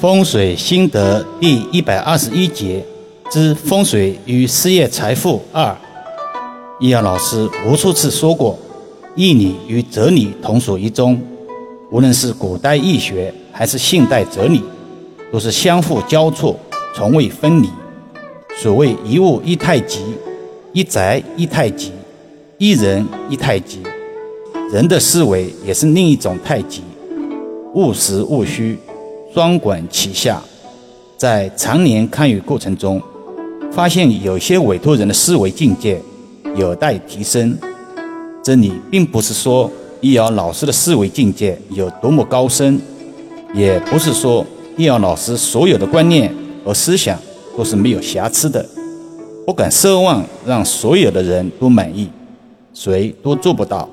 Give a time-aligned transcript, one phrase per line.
[0.00, 2.84] 风水心得第一百二十一节
[3.32, 5.76] 之风水与事业财富二。
[6.78, 8.56] 易阳老师无数次说过，
[9.16, 11.20] 义理与哲理同属一宗，
[11.90, 14.62] 无论是古代易学还是现代哲理，
[15.32, 16.56] 都是相互交错，
[16.94, 17.68] 从未分离。
[18.56, 20.04] 所谓一物一太极，
[20.72, 21.90] 一宅一太极，
[22.56, 23.82] 一人一太极。
[24.70, 26.82] 人的思维也是另一种太极，
[27.74, 28.78] 务实务虚。
[29.34, 30.42] 双管齐下，
[31.16, 33.00] 在常年看舆过程中，
[33.70, 36.00] 发现有些委托人的思维境界
[36.56, 37.56] 有待提升。
[38.42, 39.70] 这里并不是说
[40.00, 42.80] 易遥老师的思维境界有多么高深，
[43.52, 44.44] 也不是说
[44.78, 46.34] 易遥老师所有的观念
[46.64, 47.18] 和思想
[47.56, 48.64] 都是没有瑕疵的。
[49.44, 52.08] 不敢奢望让所有的人都满意，
[52.72, 53.88] 谁都做不到，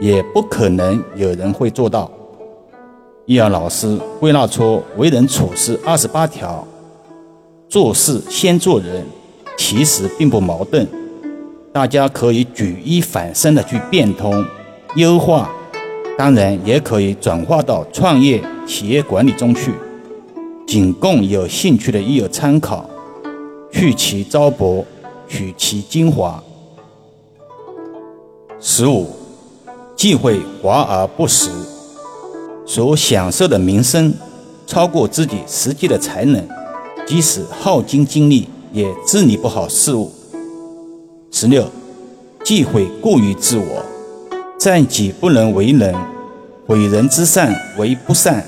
[0.00, 2.10] 也不可能有人会做到。
[3.24, 6.66] 易遥老师归纳出为人处事二十八条，
[7.68, 9.06] 做事先做人，
[9.56, 10.84] 其实并不矛盾，
[11.72, 14.44] 大家可以举一反三的去变通、
[14.96, 15.48] 优化，
[16.18, 19.72] 当然也可以转化到创业、企业管理中去，
[20.66, 22.90] 仅供有兴趣的益友参考，
[23.70, 24.84] 去其糟粕，
[25.28, 26.42] 取其精华。
[28.58, 29.06] 十五，
[29.94, 31.48] 忌讳华而不实。
[32.74, 34.14] 所享受的名声
[34.66, 36.42] 超过自己实际的才能，
[37.06, 40.10] 即使耗尽精力也治理不好事物。
[41.30, 41.70] 十六，
[42.42, 43.84] 忌讳过于自我，
[44.58, 45.94] 善己不能为人，
[46.66, 48.42] 毁人之善为不善，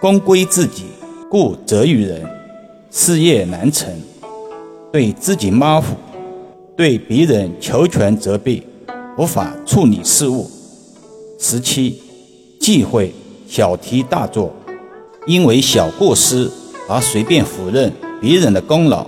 [0.00, 0.84] 功归自己，
[1.28, 2.22] 故责于人，
[2.90, 3.92] 事业难成。
[4.90, 5.94] 对自己马虎，
[6.74, 8.66] 对别人求全责备，
[9.18, 10.50] 无法处理事务。
[11.38, 12.00] 十七，
[12.58, 13.12] 忌讳。
[13.46, 14.54] 小题大做，
[15.26, 16.50] 因为小过失
[16.88, 19.06] 而随便否认别人的功劳，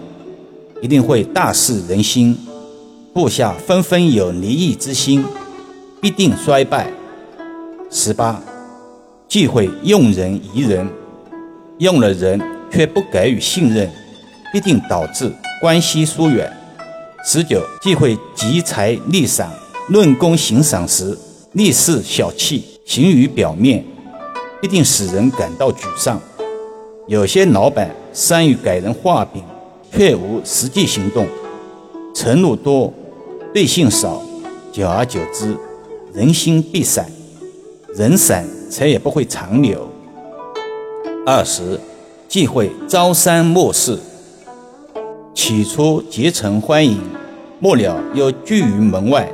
[0.81, 2.37] 一定会大失人心。
[3.13, 5.25] 部下纷纷有离异之心，
[6.01, 6.91] 必定衰败。
[7.91, 8.43] 十八，
[9.27, 10.87] 忌讳用人疑人，
[11.79, 12.41] 用了人
[12.71, 13.91] 却不给予信任，
[14.53, 16.53] 必定导致关系疏远。
[17.25, 19.51] 十九，忌讳集财利赏，
[19.89, 21.17] 论功行赏时
[21.53, 23.83] 立事小气，行于表面。
[24.61, 26.21] 必定使人感到沮丧。
[27.07, 29.43] 有些老板善于给人画饼，
[29.93, 31.27] 却无实际行动，
[32.15, 32.93] 承诺多，
[33.55, 34.23] 兑现少，
[34.73, 35.57] 久而久之，
[36.13, 37.07] 人心必散，
[37.95, 39.89] 人散财也不会长留。
[41.25, 41.79] 二十，
[42.29, 44.01] 忌讳朝三暮四，
[45.35, 47.01] 起初结成欢迎，
[47.61, 49.29] 末了又拒于门外，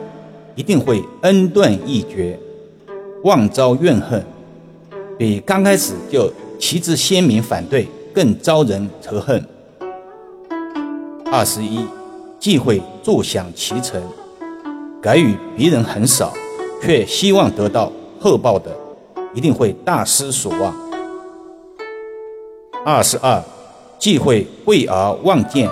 [0.54, 2.38] 一定会恩断义绝，
[3.24, 4.22] 妄招怨恨。
[5.22, 6.28] 比刚开始就
[6.58, 9.40] 旗帜鲜明反对更招人仇恨。
[11.30, 11.86] 二十一，
[12.40, 14.02] 忌讳坐享其成，
[15.00, 16.32] 给予别人很少，
[16.82, 18.76] 却希望得到厚报的，
[19.32, 20.74] 一定会大失所望。
[22.84, 23.40] 二十二，
[24.00, 25.70] 忌讳贵而忘见，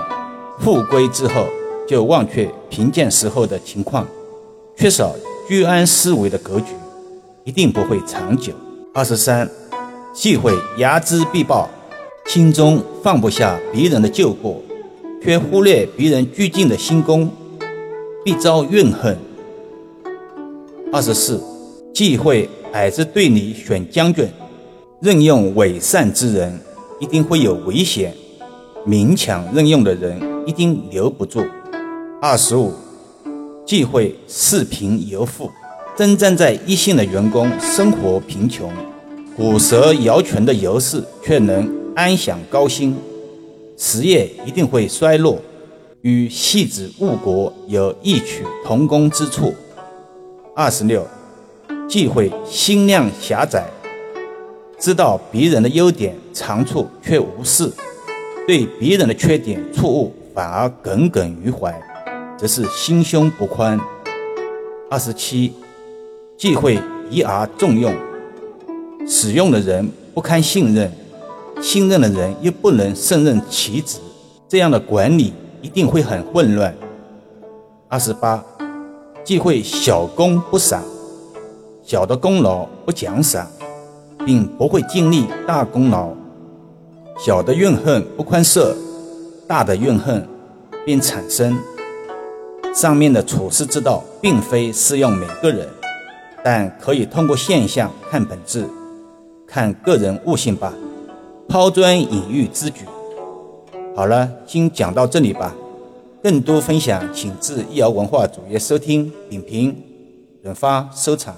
[0.60, 1.44] 富贵之后
[1.88, 4.06] 就忘却贫贱时候的情况，
[4.76, 5.12] 缺少
[5.48, 6.66] 居安思危的格局，
[7.42, 8.52] 一定不会长久。
[8.92, 9.48] 二十三，
[10.12, 11.70] 忌讳睚眦必报，
[12.26, 14.60] 心中放不下别人的旧过，
[15.22, 17.30] 却忽略别人鞠敬的新功，
[18.24, 19.16] 必遭怨恨。
[20.92, 21.40] 二十四，
[21.94, 24.28] 忌讳矮子队里选将军，
[25.00, 26.58] 任用伪善之人，
[26.98, 28.10] 一定会有危险；
[28.84, 31.44] 明抢任用的人，一定留不住。
[32.20, 32.72] 二十五，
[33.64, 35.48] 忌讳视贫由富。
[36.00, 38.72] 真正在一线的员工生活贫穷，
[39.36, 42.96] 虎蛇摇拳的游士却能安享高薪，
[43.76, 45.38] 实业一定会衰落，
[46.00, 49.52] 与戏子误国有异曲同工之处。
[50.56, 51.06] 二十六，
[51.86, 53.66] 忌讳心量狭窄，
[54.78, 57.70] 知道别人的优点长处却无视，
[58.46, 61.78] 对别人的缺点错误反而耿耿于怀，
[62.38, 63.78] 则是心胸不宽。
[64.88, 65.52] 二十七。
[66.40, 67.94] 忌讳一而重用，
[69.06, 70.90] 使用的人不堪信任，
[71.60, 73.98] 信任的人又不能胜任其职，
[74.48, 76.74] 这样的管理一定会很混乱。
[77.88, 78.42] 二十八，
[79.22, 80.82] 忌讳小功不赏，
[81.82, 83.46] 小的功劳不奖赏，
[84.24, 86.08] 并不会尽力大功劳；
[87.18, 88.74] 小的怨恨不宽赦，
[89.46, 90.26] 大的怨恨
[90.86, 91.58] 便产生。
[92.74, 95.68] 上面的处事之道，并非适用每个人。
[96.42, 98.66] 但可以通过现象看本质，
[99.46, 100.72] 看个人悟性吧。
[101.48, 102.84] 抛砖引玉之举。
[103.96, 105.54] 好了，先讲到这里吧。
[106.22, 109.76] 更多分享，请至易瑶文化主页收听、点评、
[110.42, 111.34] 转发、收藏。